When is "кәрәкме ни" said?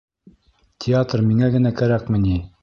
1.83-2.41